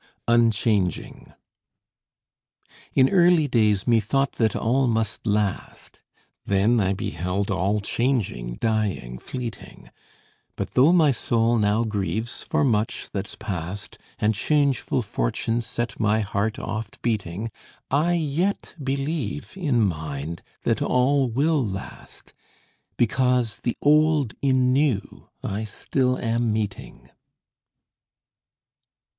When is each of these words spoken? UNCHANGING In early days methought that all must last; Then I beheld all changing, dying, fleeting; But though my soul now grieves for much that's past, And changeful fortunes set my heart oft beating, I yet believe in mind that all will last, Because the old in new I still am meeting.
UNCHANGING 0.27 1.31
In 2.95 3.07
early 3.11 3.47
days 3.47 3.85
methought 3.85 4.31
that 4.37 4.55
all 4.55 4.87
must 4.87 5.27
last; 5.27 6.01
Then 6.43 6.79
I 6.79 6.93
beheld 6.93 7.51
all 7.51 7.79
changing, 7.81 8.55
dying, 8.55 9.19
fleeting; 9.19 9.91
But 10.55 10.71
though 10.71 10.91
my 10.91 11.11
soul 11.11 11.59
now 11.59 11.83
grieves 11.83 12.41
for 12.41 12.63
much 12.63 13.11
that's 13.11 13.35
past, 13.35 13.99
And 14.17 14.33
changeful 14.33 15.03
fortunes 15.03 15.67
set 15.67 15.99
my 15.99 16.21
heart 16.21 16.57
oft 16.57 16.99
beating, 17.03 17.51
I 17.91 18.13
yet 18.15 18.73
believe 18.83 19.53
in 19.55 19.81
mind 19.85 20.41
that 20.63 20.81
all 20.81 21.29
will 21.29 21.63
last, 21.63 22.33
Because 22.97 23.57
the 23.57 23.77
old 23.83 24.33
in 24.41 24.73
new 24.73 25.29
I 25.43 25.63
still 25.65 26.17
am 26.17 26.51
meeting. 26.51 27.11